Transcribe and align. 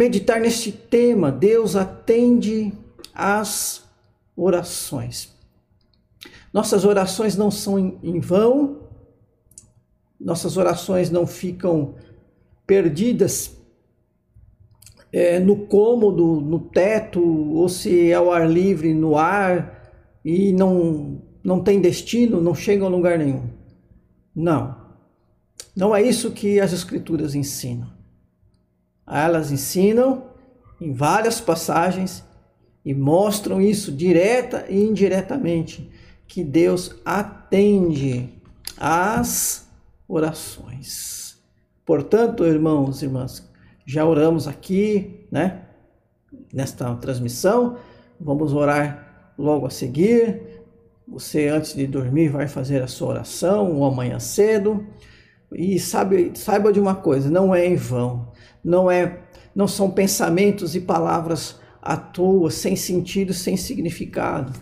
meditar 0.00 0.40
neste 0.40 0.72
tema. 0.72 1.30
Deus 1.30 1.76
atende 1.76 2.72
às 3.14 3.84
orações. 4.34 5.36
Nossas 6.54 6.86
orações 6.86 7.36
não 7.36 7.50
são 7.50 7.78
em 8.02 8.18
vão, 8.18 8.78
nossas 10.18 10.56
orações 10.56 11.10
não 11.10 11.26
ficam 11.26 11.96
perdidas 12.66 13.54
é, 15.12 15.38
no 15.38 15.66
cômodo, 15.66 16.40
no 16.40 16.60
teto, 16.60 17.22
ou 17.22 17.68
se 17.68 18.10
é 18.10 18.14
ao 18.14 18.32
ar 18.32 18.48
livre, 18.50 18.94
no 18.94 19.18
ar, 19.18 19.92
e 20.24 20.50
não, 20.52 21.20
não 21.44 21.62
tem 21.62 21.78
destino, 21.78 22.40
não 22.40 22.54
chegam 22.54 22.86
a 22.86 22.90
lugar 22.90 23.18
nenhum. 23.18 23.50
Não. 24.34 24.76
Não 25.76 25.94
é 25.94 26.02
isso 26.02 26.30
que 26.30 26.58
as 26.58 26.72
Escrituras 26.72 27.34
ensinam. 27.34 27.99
Elas 29.10 29.50
ensinam 29.50 30.24
em 30.80 30.92
várias 30.92 31.40
passagens 31.40 32.24
e 32.84 32.94
mostram 32.94 33.60
isso 33.60 33.92
direta 33.92 34.64
e 34.68 34.82
indiretamente, 34.82 35.90
que 36.26 36.42
Deus 36.44 36.94
atende 37.04 38.30
às 38.78 39.68
orações. 40.08 41.38
Portanto, 41.84 42.44
irmãos 42.44 43.02
e 43.02 43.06
irmãs, 43.06 43.48
já 43.84 44.06
oramos 44.06 44.46
aqui, 44.46 45.26
né? 45.30 45.62
Nesta 46.52 46.94
transmissão, 46.94 47.76
vamos 48.18 48.52
orar 48.52 49.32
logo 49.36 49.66
a 49.66 49.70
seguir. 49.70 50.62
Você 51.08 51.48
antes 51.48 51.74
de 51.74 51.86
dormir 51.86 52.28
vai 52.28 52.46
fazer 52.46 52.82
a 52.82 52.86
sua 52.86 53.08
oração 53.08 53.72
ou 53.74 53.84
amanhã 53.84 54.20
cedo. 54.20 54.86
E 55.52 55.80
sabe, 55.80 56.30
saiba 56.36 56.72
de 56.72 56.78
uma 56.78 56.94
coisa, 56.94 57.28
não 57.28 57.52
é 57.52 57.66
em 57.66 57.74
vão. 57.74 58.29
Não 58.62 58.90
é 58.90 59.20
não 59.54 59.66
são 59.66 59.90
pensamentos 59.90 60.74
e 60.74 60.80
palavras 60.80 61.58
à 61.82 61.96
toa, 61.96 62.50
sem 62.50 62.76
sentido, 62.76 63.34
sem 63.34 63.56
significado. 63.56 64.52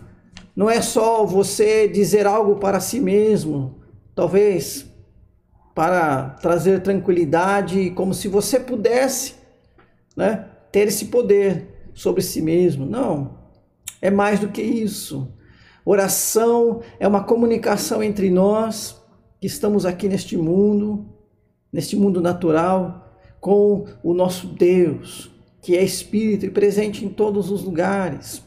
Não 0.55 0.69
é 0.69 0.81
só 0.81 1.25
você 1.25 1.87
dizer 1.87 2.25
algo 2.25 2.55
para 2.55 2.79
si 2.79 2.99
mesmo, 2.99 3.79
talvez 4.15 4.85
para 5.75 6.31
trazer 6.41 6.81
tranquilidade, 6.81 7.91
como 7.91 8.13
se 8.13 8.27
você 8.27 8.59
pudesse 8.59 9.35
né, 10.15 10.45
ter 10.71 10.87
esse 10.87 11.05
poder 11.05 11.91
sobre 11.93 12.21
si 12.21 12.41
mesmo. 12.41 12.85
Não, 12.85 13.37
é 14.01 14.09
mais 14.09 14.39
do 14.39 14.49
que 14.49 14.61
isso. 14.61 15.31
Oração 15.85 16.81
é 16.99 17.07
uma 17.07 17.23
comunicação 17.23 18.03
entre 18.03 18.29
nós 18.29 19.01
que 19.39 19.47
estamos 19.47 19.85
aqui 19.85 20.09
neste 20.09 20.35
mundo, 20.35 21.05
neste 21.71 21.95
mundo 21.95 22.19
natural, 22.19 23.08
com 23.39 23.85
o 24.03 24.13
nosso 24.13 24.47
Deus, 24.47 25.31
que 25.61 25.75
é 25.75 25.83
Espírito 25.83 26.45
e 26.45 26.49
presente 26.49 27.05
em 27.05 27.09
todos 27.09 27.51
os 27.51 27.63
lugares. 27.63 28.43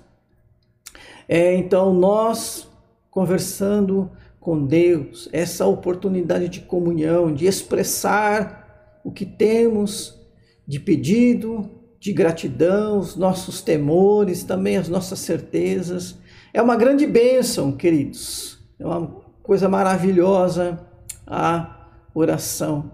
É, 1.29 1.55
então, 1.55 1.93
nós 1.95 2.69
conversando 3.11 4.11
com 4.41 4.67
Deus, 4.67 5.29
essa 5.33 5.67
oportunidade 5.67 6.49
de 6.49 6.61
comunhão, 6.63 7.33
de 7.33 7.47
expressar 7.47 8.99
o 9.05 9.13
que 9.13 9.25
temos 9.25 10.19
de 10.67 10.81
pedido, 10.81 11.71
de 12.01 12.13
gratidão, 12.13 12.99
os 12.99 13.15
nossos 13.15 13.61
temores, 13.61 14.43
também 14.43 14.77
as 14.77 14.89
nossas 14.89 15.21
certezas. 15.21 16.19
É 16.53 16.61
uma 16.61 16.75
grande 16.75 17.07
bênção, 17.07 17.73
queridos. 17.73 18.59
É 18.79 18.87
uma 18.87 19.07
coisa 19.43 19.69
maravilhosa 19.69 20.81
a 21.27 21.89
oração. 22.15 22.91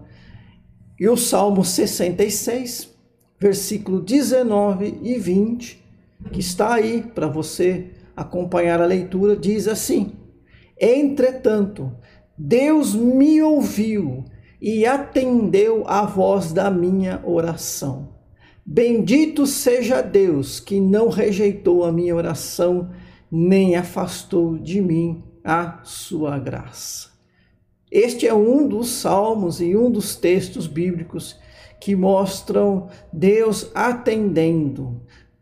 E 0.99 1.07
o 1.07 1.15
Salmo 1.15 1.63
66, 1.63 2.89
versículo 3.39 4.01
19 4.01 4.99
e 5.01 5.17
20, 5.17 5.81
que 6.31 6.41
está 6.41 6.73
aí 6.73 7.01
para 7.01 7.27
você 7.27 7.91
acompanhar 8.15 8.81
a 8.81 8.85
leitura, 8.85 9.35
diz 9.35 9.67
assim: 9.67 10.11
Entretanto, 10.79 11.89
Deus 12.37 12.93
me 12.93 13.41
ouviu 13.41 14.25
e 14.61 14.85
atendeu 14.85 15.85
à 15.87 16.05
voz 16.05 16.51
da 16.51 16.69
minha 16.69 17.21
oração. 17.23 18.09
Bendito 18.65 19.47
seja 19.47 20.01
Deus 20.01 20.59
que 20.59 20.81
não 20.81 21.07
rejeitou 21.07 21.85
a 21.85 21.91
minha 21.91 22.15
oração, 22.15 22.89
nem 23.31 23.75
afastou 23.75 24.57
de 24.57 24.81
mim 24.81 25.23
a 25.43 25.79
sua 25.83 26.37
graça. 26.37 27.18
Este 27.91 28.27
é 28.27 28.33
um 28.33 28.67
dos 28.67 28.89
salmos 28.89 29.59
e 29.59 29.75
um 29.75 29.89
dos 29.89 30.15
textos 30.15 30.67
bíblicos 30.67 31.37
que 31.79 31.95
mostram 31.95 32.89
Deus 33.11 33.71
atendendo, 33.73 35.01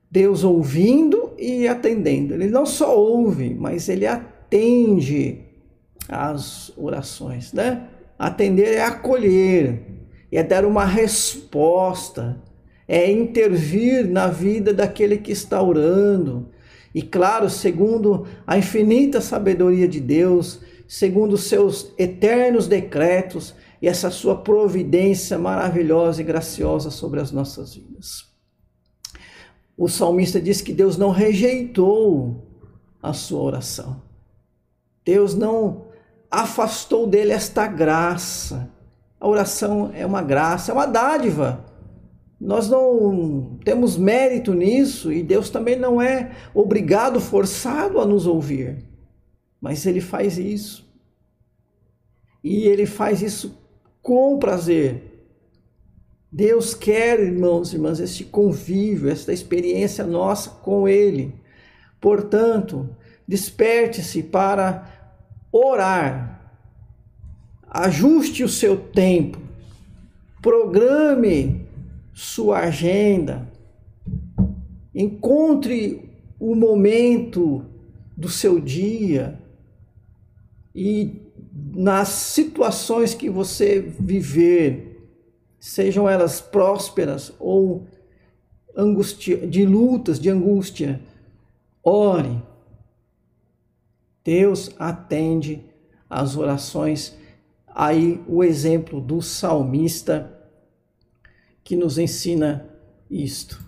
Deus 0.10 0.44
ouvindo 0.44 1.34
e 1.38 1.68
atendendo. 1.68 2.34
Ele 2.34 2.48
não 2.48 2.66
só 2.66 2.98
ouve, 2.98 3.54
mas 3.54 3.90
ele 3.90 4.06
atende 4.06 5.42
às 6.08 6.72
orações, 6.78 7.52
né? 7.52 7.88
Atender 8.18 8.76
é 8.76 8.82
acolher, 8.82 9.82
é 10.32 10.42
dar 10.42 10.66
uma 10.66 10.86
resposta, 10.86 12.42
é 12.88 13.12
intervir 13.12 14.08
na 14.08 14.28
vida 14.28 14.74
daquele 14.74 15.18
que 15.18 15.32
está 15.32 15.62
orando. 15.62 16.50
E 16.96 17.02
claro, 17.02 17.50
segundo 17.50 18.26
a 18.46 18.58
infinita 18.58 19.20
sabedoria 19.20 19.88
de 19.88 20.00
Deus, 20.00 20.62
segundo 20.88 21.34
os 21.34 21.44
seus 21.44 21.92
eternos 21.98 22.68
decretos 22.68 23.54
e 23.82 23.88
essa 23.88 24.10
sua 24.10 24.36
providência 24.36 25.38
maravilhosa 25.38 26.22
e 26.22 26.26
graciosa 26.26 26.90
sobre 26.90 27.20
as 27.20 27.32
nossas 27.32 27.76
vidas. 27.76 28.26
O 29.78 29.88
salmista 29.88 30.42
diz 30.42 30.62
que 30.62 30.74
Deus 30.74 30.98
não 30.98 31.12
rejeitou 31.12 32.48
a 33.02 33.14
sua 33.14 33.42
oração. 33.42 34.02
Deus 35.06 35.36
não 35.36 35.86
afastou 36.32 37.06
dele 37.06 37.32
esta 37.32 37.68
graça. 37.68 38.72
A 39.20 39.28
oração 39.28 39.92
é 39.94 40.06
uma 40.06 40.22
graça, 40.22 40.72
é 40.72 40.74
uma 40.74 40.88
dádiva. 40.88 41.64
Nós 42.40 42.70
não 42.70 43.58
temos 43.64 43.98
mérito 43.98 44.54
nisso 44.54 45.12
e 45.12 45.24
Deus 45.24 45.50
também 45.50 45.76
não 45.76 46.02
é 46.02 46.32
obrigado, 46.54 47.20
forçado 47.20 48.00
a 48.00 48.06
nos 48.06 48.26
ouvir. 48.28 48.84
Mas 49.60 49.86
Ele 49.86 50.02
faz 50.02 50.38
isso. 50.38 50.88
E 52.44 52.68
Ele 52.68 52.86
faz 52.86 53.22
isso 53.22 53.58
com 54.02 54.38
prazer. 54.40 55.04
Deus 56.32 56.74
quer, 56.74 57.20
irmãos 57.20 57.72
e 57.72 57.76
irmãs, 57.76 58.00
este 58.00 58.24
convívio, 58.24 59.10
esta 59.10 59.34
experiência 59.34 60.06
nossa 60.06 60.50
com 60.50 60.88
Ele. 60.88 61.34
Portanto, 62.00 62.90
desperte-se 63.28 64.24
para 64.24 65.12
orar. 65.52 66.54
Ajuste 67.70 68.44
o 68.44 68.50
seu 68.50 68.78
tempo. 68.78 69.40
Programe 70.42 71.68
sua 72.14 72.60
agenda. 72.60 73.52
Encontre 74.94 76.10
o 76.40 76.56
momento 76.56 77.66
do 78.16 78.30
seu 78.30 78.60
dia 78.60 79.40
e 80.78 81.24
nas 81.74 82.10
situações 82.10 83.16
que 83.16 83.32
você 83.32 83.80
viver, 83.80 85.10
sejam 85.60 86.08
elas 86.08 86.40
prósperas 86.40 87.34
ou 87.40 87.88
angustia, 88.76 89.48
de 89.48 89.66
lutas, 89.66 90.20
de 90.20 90.30
angústia, 90.30 91.02
ore. 91.84 92.44
Deus 94.24 94.70
atende 94.78 95.66
às 96.08 96.38
orações. 96.38 97.18
Aí 97.68 98.22
o 98.28 98.44
exemplo 98.44 99.02
do 99.02 99.20
salmista 99.20 100.32
que 101.64 101.76
nos 101.76 101.98
ensina 101.98 102.70
isto. 103.10 103.60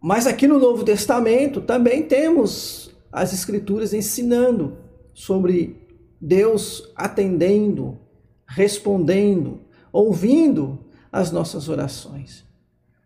Mas 0.00 0.26
aqui 0.26 0.48
no 0.48 0.58
Novo 0.58 0.84
Testamento 0.84 1.60
também 1.60 2.02
temos 2.02 2.90
as 3.12 3.32
Escrituras 3.32 3.94
ensinando 3.94 4.84
sobre 5.16 5.80
Deus 6.20 6.92
atendendo, 6.94 7.98
respondendo, 8.46 9.60
ouvindo 9.90 10.78
as 11.10 11.32
nossas 11.32 11.70
orações. 11.70 12.44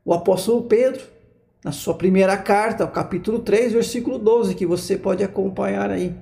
O 0.04 0.12
apóstolo 0.12 0.64
Pedro 0.64 1.04
na 1.64 1.70
sua 1.70 1.94
primeira 1.94 2.36
carta, 2.36 2.84
capítulo 2.88 3.38
3, 3.38 3.74
versículo 3.74 4.18
12, 4.18 4.56
que 4.56 4.66
você 4.66 4.96
pode 4.96 5.22
acompanhar 5.22 5.88
aí. 5.88 6.16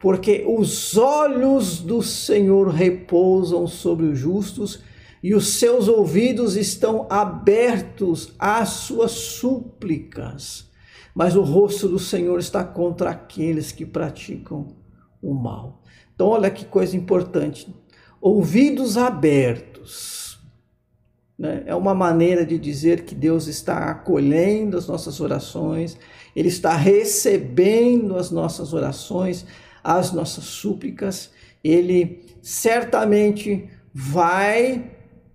Porque 0.00 0.46
os 0.48 0.96
olhos 0.96 1.80
do 1.80 2.00
Senhor 2.00 2.68
repousam 2.68 3.66
sobre 3.66 4.06
os 4.06 4.18
justos 4.18 4.80
e 5.22 5.34
os 5.34 5.58
seus 5.58 5.88
ouvidos 5.88 6.56
estão 6.56 7.06
abertos 7.10 8.32
às 8.38 8.70
suas 8.70 9.10
súplicas. 9.10 10.70
Mas 11.14 11.36
o 11.36 11.42
rosto 11.42 11.86
do 11.86 11.98
Senhor 11.98 12.38
está 12.38 12.64
contra 12.64 13.10
aqueles 13.10 13.72
que 13.72 13.84
praticam 13.84 14.80
o 15.22 15.32
mal. 15.32 15.82
Então, 16.14 16.28
olha 16.28 16.50
que 16.50 16.64
coisa 16.64 16.96
importante. 16.96 17.74
Ouvidos 18.20 18.96
abertos 18.96 20.38
né? 21.38 21.62
é 21.66 21.74
uma 21.74 21.94
maneira 21.94 22.44
de 22.46 22.58
dizer 22.58 23.04
que 23.04 23.14
Deus 23.14 23.46
está 23.46 23.90
acolhendo 23.90 24.76
as 24.76 24.86
nossas 24.86 25.20
orações, 25.20 25.96
Ele 26.36 26.48
está 26.48 26.76
recebendo 26.76 28.16
as 28.16 28.30
nossas 28.30 28.72
orações, 28.72 29.46
as 29.82 30.12
nossas 30.12 30.44
súplicas, 30.44 31.30
Ele 31.64 32.24
certamente 32.40 33.68
vai 33.92 34.92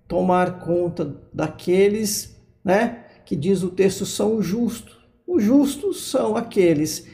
tomar 0.07 0.59
conta 0.59 1.15
daqueles, 1.33 2.35
né, 2.63 3.03
que 3.25 3.35
diz 3.35 3.61
o 3.63 3.69
texto 3.69 4.05
são 4.05 4.41
justos. 4.41 4.97
Os 5.27 5.43
justos 5.43 6.09
são 6.09 6.37
aqueles 6.37 7.05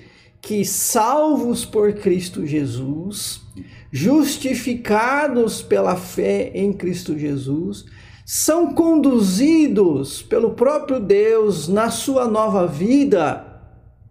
que 0.43 0.65
salvos 0.65 1.63
por 1.63 1.93
Cristo 1.93 2.45
Jesus, 2.45 3.41
justificados 3.89 5.61
pela 5.61 5.95
fé 5.95 6.51
em 6.53 6.73
Cristo 6.73 7.17
Jesus, 7.17 7.85
são 8.25 8.73
conduzidos 8.73 10.21
pelo 10.21 10.51
próprio 10.51 10.99
Deus 10.99 11.69
na 11.69 11.89
sua 11.89 12.27
nova 12.27 12.67
vida, 12.67 13.63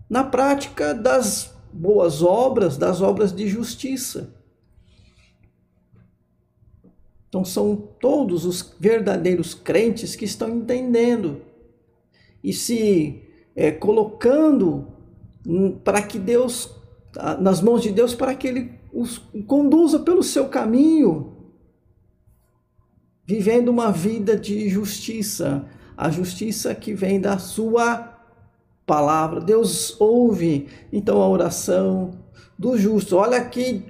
na 0.08 0.24
prática 0.24 0.94
das 0.94 1.54
boas 1.70 2.22
obras, 2.22 2.78
das 2.78 3.02
obras 3.02 3.30
de 3.30 3.46
justiça. 3.46 4.34
Então, 7.28 7.44
são 7.44 7.76
todos 7.76 8.46
os 8.46 8.74
verdadeiros 8.80 9.52
crentes 9.52 10.16
que 10.16 10.24
estão 10.24 10.48
entendendo 10.48 11.42
e 12.42 12.54
se 12.54 13.22
é, 13.54 13.70
colocando 13.70 14.91
para 15.82 16.02
que 16.02 16.18
Deus, 16.18 16.74
nas 17.40 17.60
mãos 17.60 17.82
de 17.82 17.90
Deus, 17.90 18.14
para 18.14 18.34
que 18.34 18.46
Ele 18.46 18.72
os 18.92 19.18
conduza 19.46 19.98
pelo 20.00 20.22
seu 20.22 20.48
caminho, 20.48 21.36
vivendo 23.24 23.68
uma 23.68 23.90
vida 23.90 24.36
de 24.36 24.68
justiça, 24.68 25.66
a 25.96 26.10
justiça 26.10 26.74
que 26.74 26.94
vem 26.94 27.20
da 27.20 27.38
Sua 27.38 28.18
palavra. 28.86 29.40
Deus 29.40 29.98
ouve 30.00 30.68
então 30.92 31.20
a 31.20 31.28
oração 31.28 32.18
do 32.58 32.76
justo. 32.76 33.16
Olha 33.16 33.42
que 33.44 33.84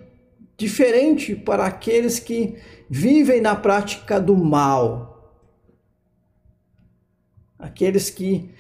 diferente 0.57 1.35
para 1.35 1.67
aqueles 1.67 2.19
que 2.19 2.57
vivem 2.89 3.41
na 3.41 3.57
prática 3.57 4.21
do 4.21 4.37
mal. 4.37 5.35
Aqueles 7.59 8.11
que 8.11 8.51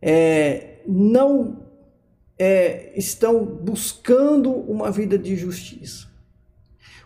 é, 0.00 0.80
não 0.86 1.63
é, 2.38 2.92
estão 2.96 3.44
buscando 3.44 4.50
uma 4.50 4.90
vida 4.90 5.18
de 5.18 5.36
justiça. 5.36 6.08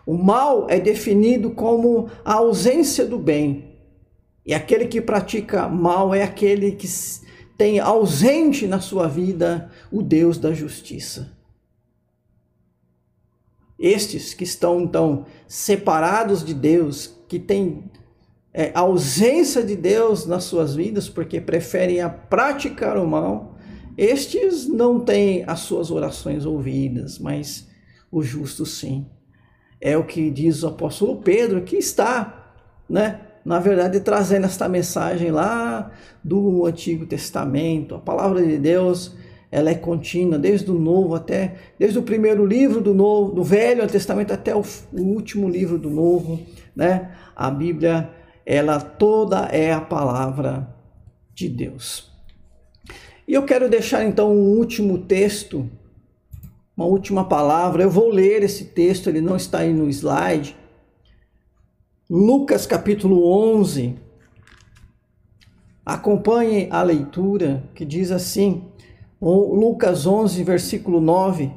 O 0.05 0.17
mal 0.17 0.67
é 0.69 0.79
definido 0.79 1.51
como 1.51 2.09
a 2.25 2.33
ausência 2.33 3.05
do 3.05 3.19
bem. 3.19 3.75
E 4.45 4.53
aquele 4.53 4.87
que 4.87 4.99
pratica 4.99 5.67
mal 5.67 6.15
é 6.15 6.23
aquele 6.23 6.71
que 6.71 6.87
tem 7.55 7.79
ausente 7.79 8.65
na 8.65 8.79
sua 8.79 9.07
vida 9.07 9.69
o 9.91 10.01
Deus 10.01 10.37
da 10.37 10.51
justiça. 10.53 11.37
Estes 13.77 14.33
que 14.33 14.43
estão 14.43 14.81
então 14.81 15.25
separados 15.47 16.43
de 16.43 16.53
Deus, 16.53 17.15
que 17.27 17.37
têm 17.37 17.83
é, 18.53 18.71
ausência 18.73 19.63
de 19.63 19.75
Deus 19.75 20.25
nas 20.25 20.43
suas 20.45 20.75
vidas 20.75 21.07
porque 21.07 21.39
preferem 21.39 22.01
a 22.01 22.09
praticar 22.09 22.97
o 22.97 23.07
mal, 23.07 23.48
estes 24.01 24.65
não 24.65 25.01
têm 25.01 25.43
as 25.45 25.59
suas 25.59 25.91
orações 25.91 26.45
ouvidas, 26.45 27.19
mas 27.19 27.67
o 28.09 28.23
justo 28.23 28.65
sim. 28.65 29.05
É 29.81 29.97
o 29.97 30.05
que 30.05 30.31
diz 30.31 30.63
o 30.63 30.67
apóstolo 30.67 31.17
Pedro, 31.17 31.63
que 31.63 31.75
está, 31.75 32.53
né, 32.89 33.19
na 33.43 33.59
verdade, 33.59 33.99
trazendo 33.99 34.45
esta 34.45 34.69
mensagem 34.69 35.31
lá 35.31 35.91
do 36.23 36.65
Antigo 36.65 37.05
Testamento. 37.05 37.93
A 37.93 37.99
palavra 37.99 38.41
de 38.41 38.57
Deus 38.57 39.17
ela 39.51 39.69
é 39.69 39.75
contínua, 39.75 40.39
desde 40.39 40.71
o 40.71 40.79
Novo 40.79 41.15
até, 41.15 41.55
desde 41.77 41.99
o 41.99 42.03
primeiro 42.03 42.45
livro 42.45 42.79
do 42.79 42.93
Novo, 42.93 43.33
do 43.33 43.43
Velho 43.43 43.85
Testamento 43.85 44.31
até 44.31 44.55
o, 44.55 44.63
último 44.93 45.49
livro 45.49 45.77
do 45.77 45.89
Novo, 45.89 46.39
né? 46.73 47.15
A 47.35 47.51
Bíblia, 47.51 48.09
ela 48.45 48.79
toda 48.79 49.47
é 49.47 49.73
a 49.73 49.81
palavra 49.81 50.73
de 51.33 51.49
Deus. 51.49 52.08
E 53.29 53.33
eu 53.35 53.43
quero 53.43 53.69
deixar 53.69 54.03
então 54.03 54.31
um 54.35 54.57
último 54.57 54.97
texto, 54.97 55.69
uma 56.75 56.87
última 56.87 57.23
palavra. 57.23 57.83
Eu 57.83 57.89
vou 57.91 58.09
ler 58.09 58.41
esse 58.41 58.65
texto, 58.65 59.07
ele 59.07 59.21
não 59.21 59.35
está 59.35 59.59
aí 59.59 59.71
no 59.71 59.87
slide. 59.87 60.57
Lucas 62.09 62.65
capítulo 62.65 63.23
11. 63.59 63.93
Acompanhe 65.85 66.69
a 66.71 66.81
leitura 66.81 67.69
que 67.75 67.85
diz 67.85 68.09
assim: 68.09 68.63
Lucas 69.21 70.07
11, 70.07 70.43
versículo 70.43 70.99
9. 70.99 71.51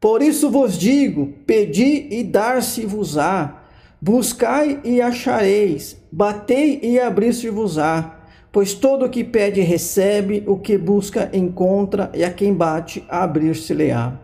Por 0.00 0.20
isso 0.20 0.50
vos 0.50 0.76
digo: 0.76 1.32
pedi 1.46 2.08
e 2.10 2.24
dar-se-vos-á, 2.24 3.68
buscai 4.00 4.80
e 4.82 5.00
achareis, 5.00 5.96
batei 6.10 6.80
e 6.82 6.98
abrir-se-vos-á. 6.98 8.21
Pois 8.52 8.74
todo 8.74 9.06
o 9.06 9.08
que 9.08 9.24
pede 9.24 9.62
recebe, 9.62 10.44
o 10.46 10.58
que 10.58 10.76
busca 10.76 11.30
encontra, 11.32 12.12
e 12.14 12.22
a 12.22 12.30
quem 12.30 12.52
bate 12.52 13.02
abrir-se-lhe-á. 13.08 14.18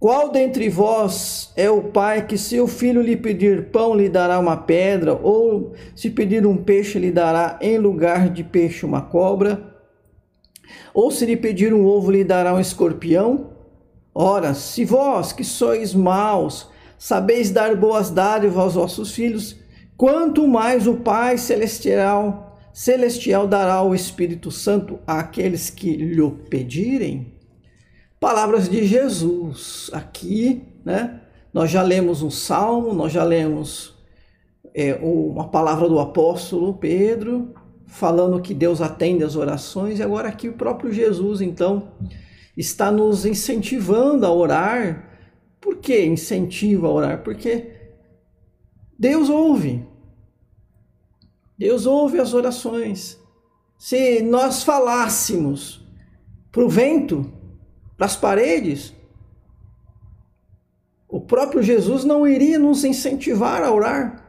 Qual 0.00 0.32
dentre 0.32 0.70
vós 0.70 1.52
é 1.54 1.70
o 1.70 1.82
pai 1.82 2.26
que, 2.26 2.38
se 2.38 2.58
o 2.58 2.66
filho 2.66 3.02
lhe 3.02 3.14
pedir 3.14 3.66
pão, 3.66 3.94
lhe 3.94 4.08
dará 4.08 4.38
uma 4.38 4.56
pedra, 4.56 5.14
ou 5.14 5.74
se 5.94 6.08
pedir 6.08 6.46
um 6.46 6.56
peixe, 6.56 6.98
lhe 6.98 7.12
dará 7.12 7.58
em 7.60 7.76
lugar 7.76 8.30
de 8.30 8.42
peixe 8.42 8.86
uma 8.86 9.02
cobra? 9.02 9.62
Ou 10.94 11.10
se 11.10 11.26
lhe 11.26 11.36
pedir 11.36 11.74
um 11.74 11.84
ovo, 11.84 12.10
lhe 12.10 12.24
dará 12.24 12.54
um 12.54 12.58
escorpião? 12.58 13.50
Ora, 14.14 14.54
se 14.54 14.84
vós, 14.84 15.30
que 15.30 15.44
sois 15.44 15.94
maus, 15.94 16.68
sabeis 16.98 17.50
dar 17.50 17.76
boas 17.76 18.10
dádivas 18.10 18.56
aos 18.56 18.74
vossos 18.74 19.12
filhos, 19.12 19.56
quanto 19.96 20.48
mais 20.48 20.86
o 20.86 20.94
Pai 20.94 21.36
celestial, 21.36 22.51
celestial 22.72 23.46
dará 23.46 23.82
o 23.82 23.94
Espírito 23.94 24.50
Santo 24.50 24.98
àqueles 25.06 25.70
que 25.70 25.96
lhe 25.96 26.30
pedirem? 26.48 27.34
Palavras 28.18 28.68
de 28.68 28.86
Jesus. 28.86 29.90
Aqui, 29.92 30.62
né? 30.84 31.20
Nós 31.52 31.70
já 31.70 31.82
lemos 31.82 32.22
um 32.22 32.30
salmo, 32.30 32.94
nós 32.94 33.12
já 33.12 33.24
lemos 33.24 33.94
é, 34.74 34.94
uma 35.02 35.48
palavra 35.48 35.88
do 35.88 35.98
apóstolo 35.98 36.74
Pedro, 36.74 37.52
falando 37.86 38.40
que 38.40 38.54
Deus 38.54 38.80
atende 38.80 39.22
as 39.22 39.36
orações, 39.36 39.98
e 39.98 40.02
agora 40.02 40.28
aqui 40.28 40.48
o 40.48 40.54
próprio 40.54 40.92
Jesus, 40.92 41.42
então, 41.42 41.92
está 42.56 42.90
nos 42.90 43.26
incentivando 43.26 44.24
a 44.24 44.32
orar. 44.32 45.10
Por 45.60 45.76
que 45.76 46.04
incentiva 46.04 46.86
a 46.86 46.90
orar? 46.90 47.22
Porque 47.22 47.70
Deus 48.98 49.28
ouve. 49.28 49.84
Deus 51.62 51.86
ouve 51.86 52.18
as 52.18 52.34
orações. 52.34 53.20
Se 53.78 54.20
nós 54.20 54.64
falássemos 54.64 55.86
para 56.50 56.64
o 56.64 56.68
vento, 56.68 57.32
para 57.96 58.06
as 58.06 58.16
paredes, 58.16 58.92
o 61.08 61.20
próprio 61.20 61.62
Jesus 61.62 62.02
não 62.02 62.26
iria 62.26 62.58
nos 62.58 62.82
incentivar 62.82 63.62
a 63.62 63.70
orar. 63.72 64.28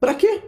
Para 0.00 0.12
quê? 0.12 0.42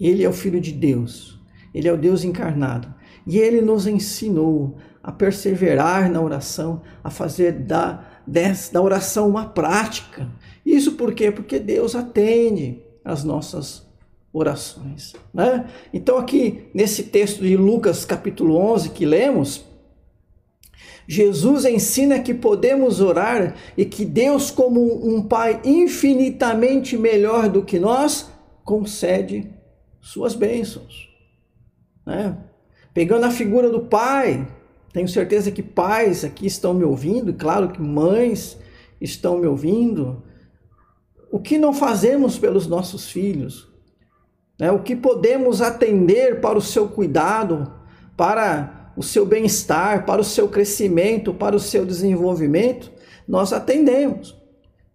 Ele 0.00 0.24
é 0.24 0.28
o 0.28 0.32
Filho 0.32 0.60
de 0.60 0.72
Deus, 0.72 1.40
ele 1.72 1.86
é 1.86 1.92
o 1.92 1.96
Deus 1.96 2.24
encarnado. 2.24 2.92
E 3.24 3.38
ele 3.38 3.60
nos 3.60 3.86
ensinou 3.86 4.78
a 5.00 5.12
perseverar 5.12 6.10
na 6.10 6.20
oração, 6.20 6.82
a 7.04 7.08
fazer 7.08 7.52
da, 7.52 8.04
da 8.26 8.82
oração 8.82 9.28
uma 9.28 9.46
prática. 9.48 10.28
Isso 10.66 10.96
por 10.96 11.14
quê? 11.14 11.30
Porque 11.30 11.60
Deus 11.60 11.94
atende 11.94 12.87
as 13.08 13.24
nossas 13.24 13.86
orações. 14.30 15.14
Né? 15.32 15.66
Então, 15.94 16.18
aqui 16.18 16.68
nesse 16.74 17.04
texto 17.04 17.42
de 17.42 17.56
Lucas, 17.56 18.04
capítulo 18.04 18.56
11, 18.56 18.90
que 18.90 19.06
lemos, 19.06 19.64
Jesus 21.06 21.64
ensina 21.64 22.20
que 22.20 22.34
podemos 22.34 23.00
orar 23.00 23.56
e 23.78 23.86
que 23.86 24.04
Deus, 24.04 24.50
como 24.50 24.82
um 25.08 25.22
Pai 25.22 25.58
infinitamente 25.64 26.98
melhor 26.98 27.48
do 27.48 27.64
que 27.64 27.78
nós, 27.78 28.30
concede 28.62 29.50
suas 30.02 30.34
bênçãos. 30.34 31.08
Né? 32.04 32.36
Pegando 32.92 33.24
a 33.24 33.30
figura 33.30 33.70
do 33.70 33.80
pai, 33.80 34.46
tenho 34.92 35.08
certeza 35.08 35.50
que 35.50 35.62
pais 35.62 36.24
aqui 36.24 36.46
estão 36.46 36.74
me 36.74 36.84
ouvindo, 36.84 37.32
claro 37.32 37.70
que 37.70 37.80
mães 37.80 38.58
estão 39.00 39.38
me 39.38 39.46
ouvindo. 39.46 40.22
O 41.30 41.38
que 41.38 41.58
não 41.58 41.72
fazemos 41.72 42.38
pelos 42.38 42.66
nossos 42.66 43.10
filhos? 43.10 43.68
Né? 44.58 44.70
O 44.72 44.82
que 44.82 44.96
podemos 44.96 45.60
atender 45.60 46.40
para 46.40 46.58
o 46.58 46.62
seu 46.62 46.88
cuidado, 46.88 47.72
para 48.16 48.92
o 48.96 49.02
seu 49.02 49.24
bem-estar, 49.24 50.04
para 50.04 50.20
o 50.20 50.24
seu 50.24 50.48
crescimento, 50.48 51.32
para 51.32 51.54
o 51.54 51.60
seu 51.60 51.86
desenvolvimento, 51.86 52.90
nós 53.26 53.52
atendemos. 53.52 54.36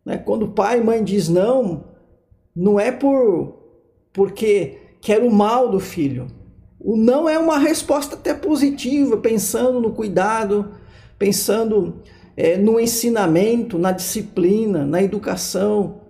Né? 0.06 0.18
Quando 0.18 0.50
pai 0.50 0.80
e 0.80 0.84
mãe 0.84 1.04
diz 1.04 1.30
não, 1.30 1.86
não 2.56 2.80
é 2.80 2.92
por 2.92 3.62
porque 4.12 4.78
quer 5.02 5.24
o 5.24 5.32
mal 5.32 5.70
do 5.70 5.80
filho. 5.80 6.28
O 6.80 6.96
não 6.96 7.28
é 7.28 7.40
uma 7.40 7.58
resposta 7.58 8.16
até 8.16 8.34
positiva, 8.34 9.18
pensando 9.18 9.80
no 9.80 9.92
cuidado, 9.92 10.72
pensando 11.18 12.04
é, 12.38 12.58
no 12.58 12.80
ensinamento, 12.80 13.80
na 13.80 13.92
disciplina, 13.92 14.86
na 14.86 15.02
educação 15.02 16.03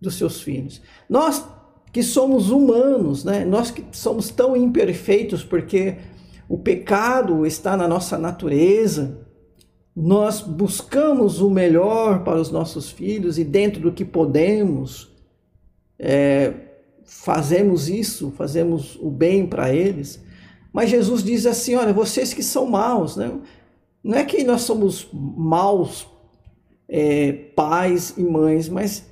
dos 0.00 0.14
seus 0.14 0.40
filhos. 0.40 0.80
Nós 1.08 1.44
que 1.92 2.02
somos 2.02 2.50
humanos, 2.50 3.24
né? 3.24 3.44
nós 3.44 3.70
que 3.70 3.84
somos 3.92 4.30
tão 4.30 4.56
imperfeitos 4.56 5.42
porque 5.42 5.96
o 6.48 6.58
pecado 6.58 7.44
está 7.44 7.76
na 7.76 7.88
nossa 7.88 8.16
natureza, 8.16 9.26
nós 9.94 10.40
buscamos 10.40 11.40
o 11.40 11.50
melhor 11.50 12.22
para 12.22 12.40
os 12.40 12.50
nossos 12.50 12.90
filhos 12.90 13.38
e 13.38 13.44
dentro 13.44 13.80
do 13.82 13.92
que 13.92 14.04
podemos, 14.04 15.10
é, 15.98 16.54
fazemos 17.04 17.88
isso, 17.88 18.32
fazemos 18.36 18.96
o 18.96 19.10
bem 19.10 19.46
para 19.46 19.74
eles. 19.74 20.22
Mas 20.72 20.90
Jesus 20.90 21.22
diz 21.24 21.44
assim: 21.44 21.74
olha, 21.74 21.92
vocês 21.92 22.32
que 22.32 22.42
são 22.42 22.66
maus, 22.66 23.16
né? 23.16 23.32
não 24.02 24.16
é 24.16 24.24
que 24.24 24.44
nós 24.44 24.62
somos 24.62 25.08
maus 25.12 26.06
é, 26.88 27.32
pais 27.54 28.14
e 28.16 28.22
mães, 28.22 28.68
mas 28.68 29.09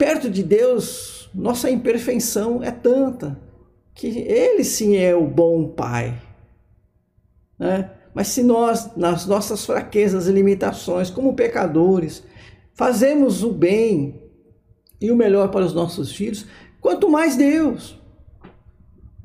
perto 0.00 0.30
de 0.30 0.42
Deus, 0.42 1.28
nossa 1.34 1.70
imperfeição 1.70 2.62
é 2.62 2.70
tanta 2.70 3.38
que 3.92 4.06
Ele 4.06 4.64
sim 4.64 4.96
é 4.96 5.14
o 5.14 5.26
bom 5.26 5.68
Pai. 5.68 6.18
Né? 7.58 7.90
Mas 8.14 8.28
se 8.28 8.42
nós, 8.42 8.96
nas 8.96 9.26
nossas 9.26 9.66
fraquezas 9.66 10.26
e 10.26 10.32
limitações, 10.32 11.10
como 11.10 11.36
pecadores, 11.36 12.22
fazemos 12.72 13.44
o 13.44 13.52
bem 13.52 14.22
e 14.98 15.10
o 15.10 15.16
melhor 15.16 15.50
para 15.50 15.66
os 15.66 15.74
nossos 15.74 16.10
filhos, 16.12 16.46
quanto 16.80 17.10
mais 17.10 17.36
Deus, 17.36 18.00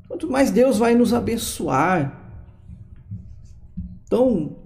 quanto 0.09 0.29
mais 0.29 0.51
Deus 0.51 0.77
vai 0.77 0.93
nos 0.93 1.13
abençoar. 1.13 2.21
Então, 4.03 4.57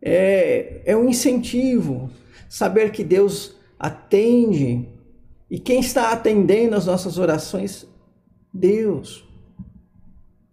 é, 0.00 0.80
é 0.86 0.96
um 0.96 1.06
incentivo 1.06 2.08
saber 2.48 2.92
que 2.92 3.04
Deus 3.04 3.54
atende 3.78 4.88
e 5.50 5.58
quem 5.58 5.80
está 5.80 6.12
atendendo 6.12 6.76
as 6.76 6.86
nossas 6.86 7.18
orações? 7.18 7.86
Deus, 8.52 9.24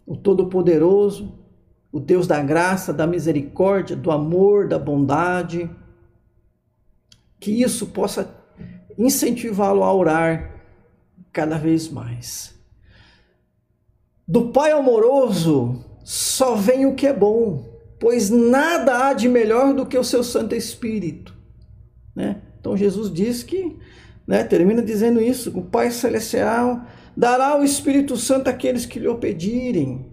o 0.05 0.15
Todo-Poderoso, 0.15 1.37
o 1.91 1.99
Deus 1.99 2.25
da 2.25 2.41
graça, 2.41 2.91
da 2.91 3.05
misericórdia, 3.05 3.95
do 3.95 4.11
amor, 4.11 4.67
da 4.67 4.79
bondade. 4.79 5.69
Que 7.39 7.61
isso 7.61 7.87
possa 7.87 8.35
incentivá-lo 8.97 9.83
a 9.83 9.93
orar 9.93 10.61
cada 11.31 11.57
vez 11.57 11.89
mais. 11.89 12.55
Do 14.27 14.49
Pai 14.49 14.71
amoroso 14.71 15.85
só 16.03 16.55
vem 16.55 16.85
o 16.85 16.95
que 16.95 17.05
é 17.05 17.13
bom, 17.13 17.63
pois 17.99 18.29
nada 18.29 19.07
há 19.07 19.13
de 19.13 19.29
melhor 19.29 19.73
do 19.73 19.85
que 19.85 19.97
o 19.97 20.03
seu 20.03 20.23
Santo 20.23 20.55
Espírito. 20.55 21.35
Né? 22.15 22.41
Então 22.59 22.75
Jesus 22.75 23.13
diz 23.13 23.43
que, 23.43 23.77
né, 24.27 24.43
termina 24.43 24.81
dizendo 24.81 25.21
isso: 25.21 25.57
o 25.57 25.63
Pai 25.63 25.89
Celestial 25.89 26.85
dará 27.15 27.57
o 27.57 27.63
Espírito 27.63 28.17
Santo 28.17 28.49
àqueles 28.49 28.85
que 28.85 28.99
lhe 28.99 29.07
o 29.07 29.17
pedirem. 29.17 30.11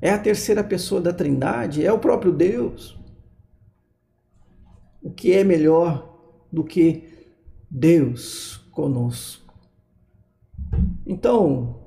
É 0.00 0.10
a 0.10 0.18
terceira 0.18 0.64
pessoa 0.64 1.00
da 1.00 1.12
Trindade, 1.12 1.84
é 1.84 1.92
o 1.92 1.98
próprio 1.98 2.32
Deus. 2.32 2.98
O 5.02 5.10
que 5.10 5.32
é 5.32 5.44
melhor 5.44 6.18
do 6.50 6.64
que 6.64 7.28
Deus 7.70 8.56
conosco? 8.70 9.54
Então, 11.06 11.84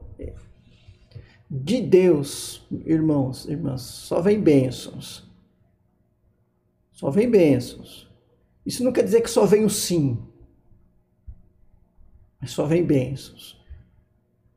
de 1.49 1.81
Deus, 1.81 2.65
irmãos, 2.85 3.47
irmãs, 3.47 3.81
só 3.81 4.21
vem 4.21 4.39
bênçãos. 4.39 5.29
Só 6.91 7.09
vem 7.09 7.29
bênçãos. 7.29 8.06
Isso 8.67 8.83
não 8.83 8.91
quer 8.91 9.05
dizer 9.05 9.21
que 9.21 9.29
só 9.29 9.45
vem 9.45 9.63
o 9.63 9.69
sim, 9.69 10.19
mas 12.41 12.51
só 12.51 12.65
vem 12.65 12.83
bênçãos. 12.83 13.57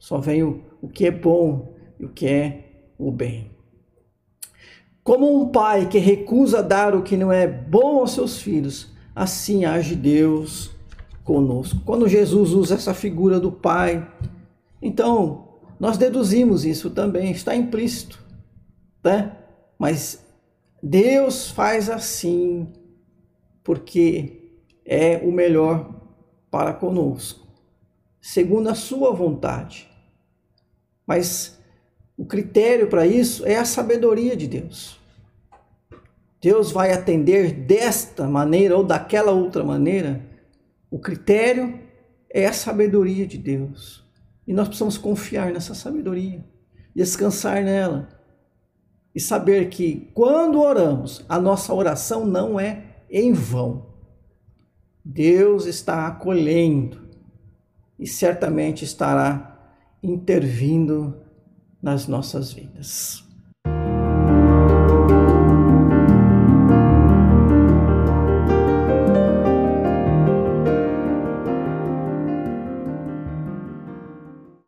Só 0.01 0.19
vem 0.19 0.43
o, 0.43 0.65
o 0.83 0.89
que 0.89 1.07
é 1.07 1.13
bom 1.13 1.77
e 1.97 2.05
o 2.05 2.09
que 2.09 2.27
é 2.27 2.89
o 2.99 3.13
bem. 3.13 3.53
Como 5.05 5.41
um 5.41 5.49
pai 5.51 5.89
que 5.89 5.99
recusa 5.99 6.61
dar 6.61 6.93
o 6.93 7.05
que 7.05 7.17
não 7.17 7.33
é 7.33 7.47
bom 7.47 8.01
aos 8.01 8.11
seus 8.11 8.43
filhos, 8.43 8.89
assim 9.15 9.65
age 9.65 9.95
Deus 9.95 10.73
conosco. 11.23 11.79
Quando 11.85 12.09
Jesus 12.09 12.51
usa 12.51 12.75
essa 12.75 12.93
figura 12.93 13.39
do 13.39 13.53
pai, 13.53 14.13
então 14.83 15.61
nós 15.79 15.97
deduzimos 15.97 16.65
isso 16.65 16.91
também, 16.91 17.31
está 17.31 17.55
implícito, 17.55 18.21
né? 19.05 19.37
Mas 19.79 20.27
Deus 20.83 21.49
faz 21.53 21.89
assim 21.89 22.67
porque 23.63 24.51
é 24.85 25.19
o 25.19 25.31
melhor 25.31 25.95
para 26.51 26.73
conosco, 26.73 27.47
segundo 28.21 28.69
a 28.69 28.75
sua 28.75 29.13
vontade. 29.13 29.89
Mas 31.07 31.59
o 32.17 32.25
critério 32.25 32.89
para 32.89 33.07
isso 33.07 33.47
é 33.47 33.57
a 33.57 33.65
sabedoria 33.65 34.37
de 34.37 34.47
Deus. 34.47 34.99
Deus 36.41 36.73
vai 36.73 36.93
atender 36.93 37.53
desta 37.53 38.27
maneira 38.27 38.77
ou 38.77 38.83
daquela 38.83 39.31
outra 39.31 39.63
maneira. 39.63 40.25
O 40.91 40.99
critério 40.99 41.79
é 42.31 42.47
a 42.47 42.53
sabedoria 42.53 43.27
de 43.27 43.37
Deus. 43.37 44.05
E 44.47 44.53
nós 44.53 44.69
precisamos 44.69 44.97
confiar 44.97 45.53
nessa 45.53 45.75
sabedoria, 45.75 46.45
descansar 46.95 47.63
nela 47.63 48.09
e 49.15 49.21
saber 49.21 49.69
que 49.69 50.11
quando 50.15 50.61
oramos, 50.61 51.25
a 51.29 51.39
nossa 51.39 51.75
oração 51.75 52.25
não 52.25 52.59
é 52.59 52.90
em 53.11 53.33
vão. 53.33 53.87
Deus 55.05 55.67
está 55.67 56.07
acolhendo 56.07 57.09
e 57.99 58.07
certamente 58.07 58.85
estará 58.85 59.59
intervindo 60.03 61.21
nas 61.83 62.07
nossas 62.07 62.53
vidas. 62.53 63.25